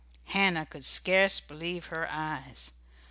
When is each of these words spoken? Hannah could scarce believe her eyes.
Hannah 0.29 0.65
could 0.65 0.83
scarce 0.83 1.39
believe 1.39 1.85
her 1.93 2.07
eyes. 2.09 2.71